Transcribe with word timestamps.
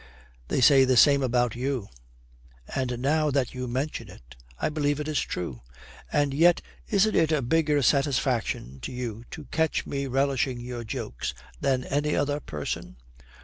'They 0.47 0.61
say 0.61 0.83
the 0.83 0.97
same 0.97 1.21
about 1.21 1.53
you.' 1.55 1.87
'And 2.73 2.97
now 3.03 3.29
that 3.29 3.53
you 3.53 3.67
mention 3.67 4.09
it, 4.09 4.35
I 4.59 4.67
believe 4.67 4.99
it 4.99 5.07
is 5.07 5.21
true; 5.21 5.61
and 6.11 6.33
yet, 6.33 6.59
isn't 6.89 7.13
it 7.15 7.31
a 7.31 7.43
bigger 7.43 7.83
satisfaction 7.83 8.79
to 8.79 8.91
you 8.91 9.25
to 9.29 9.45
catch 9.51 9.85
me 9.85 10.07
relishing 10.07 10.59
your 10.59 10.83
jokes 10.83 11.35
than 11.59 11.83
any 11.83 12.15
other 12.15 12.39
person?' 12.39 12.95